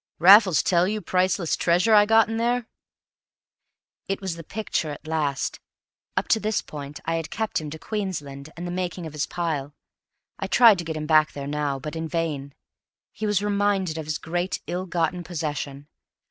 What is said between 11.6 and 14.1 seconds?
but in vain. He was reminded of